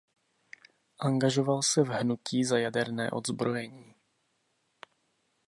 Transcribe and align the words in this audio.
Angažoval 0.99 1.61
se 1.61 1.83
v 1.83 1.87
hnutí 1.89 2.43
za 2.43 2.57
jaderné 2.57 3.11
odzbrojení. 3.11 3.95